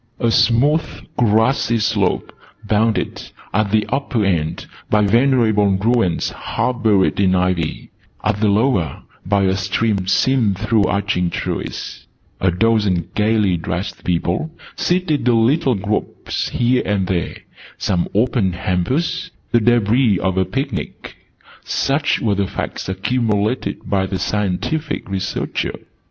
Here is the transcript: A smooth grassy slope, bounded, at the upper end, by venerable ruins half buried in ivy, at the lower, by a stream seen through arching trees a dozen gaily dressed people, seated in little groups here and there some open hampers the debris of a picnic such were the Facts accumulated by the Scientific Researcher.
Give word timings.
A 0.19 0.31
smooth 0.31 1.05
grassy 1.15 1.77
slope, 1.77 2.33
bounded, 2.63 3.21
at 3.53 3.69
the 3.69 3.85
upper 3.89 4.25
end, 4.25 4.65
by 4.89 5.05
venerable 5.05 5.67
ruins 5.67 6.31
half 6.31 6.81
buried 6.81 7.19
in 7.19 7.35
ivy, 7.35 7.91
at 8.23 8.39
the 8.41 8.47
lower, 8.47 9.03
by 9.27 9.43
a 9.43 9.55
stream 9.55 10.07
seen 10.07 10.55
through 10.55 10.85
arching 10.85 11.29
trees 11.29 12.07
a 12.39 12.49
dozen 12.49 13.09
gaily 13.13 13.57
dressed 13.57 14.03
people, 14.03 14.49
seated 14.75 15.27
in 15.27 15.45
little 15.45 15.75
groups 15.75 16.49
here 16.49 16.81
and 16.83 17.05
there 17.05 17.37
some 17.77 18.07
open 18.15 18.53
hampers 18.53 19.29
the 19.51 19.59
debris 19.59 20.17
of 20.17 20.35
a 20.35 20.45
picnic 20.45 21.15
such 21.63 22.19
were 22.19 22.33
the 22.33 22.47
Facts 22.47 22.89
accumulated 22.89 23.87
by 23.87 24.07
the 24.07 24.17
Scientific 24.17 25.07
Researcher. 25.07 25.75